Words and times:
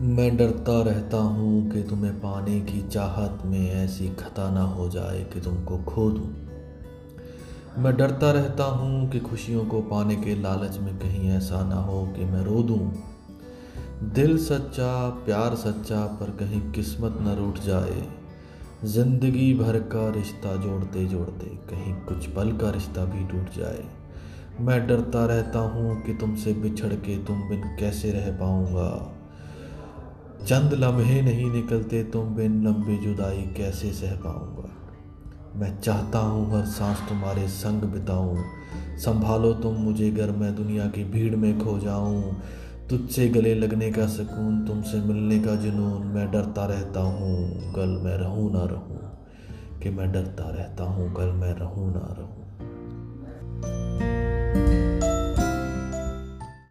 मैं 0.00 0.36
डरता 0.36 0.82
रहता 0.82 1.16
हूँ 1.16 1.70
कि 1.70 1.82
तुम्हें 1.82 2.14
पाने 2.14 2.60
की 2.60 2.88
चाहत 2.88 3.38
में 3.44 3.70
ऐसी 3.70 4.08
खता 4.08 4.50
ना 4.50 4.62
हो 4.62 4.88
जाए 4.88 5.24
कि 5.24 5.40
तुमको 5.40 5.78
खो 5.78 6.10
दूँ। 6.10 6.34
मैं 7.78 7.96
डरता 7.96 8.30
रहता 8.30 8.64
हूँ 8.64 9.10
कि 9.10 9.20
खुशियों 9.20 9.66
को 9.66 9.80
पाने 9.80 10.16
के 10.16 10.34
लालच 10.42 10.78
में 10.78 10.98
कहीं 10.98 11.30
ऐसा 11.30 11.64
ना 11.64 11.76
हो 11.76 12.06
कि 12.06 12.24
मैं 12.24 12.44
रो 12.44 12.62
दूँ। 12.62 12.92
दिल 14.02 14.38
सच्चा, 14.38 15.08
प्यार 15.08 15.54
सच्चा, 15.54 16.06
पर 16.06 16.30
कहीं 16.30 16.72
किस्मत 16.72 17.18
न 17.20 17.36
रूठ 17.38 17.58
जाए। 17.58 18.08
ज़िंदगी 18.84 19.54
भर 19.54 19.78
का 19.78 20.10
रिश्ता 20.10 20.56
जोड़ते 20.56 21.04
जोड़ते 21.04 21.46
कहीं 21.46 21.94
कुछ 21.94 22.26
पल 22.26 22.52
का 22.52 22.70
रिश्ता 22.70 23.04
भी 23.04 23.24
टूट 23.24 23.58
जाए। 23.58 23.84
मैं 24.60 24.86
डरता 24.86 25.26
रहता 25.26 25.58
हूँ 25.58 26.02
कि 26.02 26.14
तुमसे 26.14 26.52
बिछड़ 26.52 26.94
के 26.94 27.24
तुम 27.24 27.48
बिन 27.48 27.76
कैसे 27.80 28.12
रह 28.12 28.30
पाऊँगा। 28.30 29.12
चंद 30.44 30.72
लम्हे 30.72 31.22
नहीं 31.22 31.50
निकलते, 31.50 32.04
तुम 32.04 32.34
बिन 32.34 32.64
लंबी 32.64 32.96
जुदाई 32.96 33.42
कैसे 33.42 33.92
सह 33.92 34.14
पाऊँगा? 34.14 34.70
मैं 35.56 35.80
चाहता 35.80 36.18
हूँ 36.18 36.58
हर 36.58 36.64
सांस 36.64 36.98
तुम्हारे 37.08 37.48
संग 37.48 37.82
बिताऊं। 37.82 38.38
संभालो 38.98 39.52
तुम 39.52 39.74
मुझे 39.74 40.10
घर, 40.10 40.30
मैं 40.30 40.56
दुनिया 40.56 40.86
की 40.86 41.04
भीड़ 41.04 41.36
में 41.36 41.58
खो 41.58 41.78
जाऊँ। 41.78 42.36
तुझसे 42.90 43.28
गले 43.28 43.54
लगने 43.54 43.92
का 43.92 44.06
सुकून, 44.06 44.66
तुमसे 44.66 45.00
मिलने 45.00 45.38
का 45.38 45.54
जुनून, 45.54 46.06
मैं 46.06 46.30
डरता 46.30 46.66
रहता 46.66 47.00
हूँ, 47.00 47.50
कल 47.72 47.88
मैं 47.88 48.16
रहूँ 48.16 48.52
ना 48.52 48.64
रहूँ। 48.64 48.96
कि 49.82 49.90
मैं 49.90 50.12
डरता 50.12 50.50
रहता 50.50 50.84
हूँ, 50.84 51.14
कल 51.14 51.26
मैं 51.26 51.54
रहूँ 51.54 51.95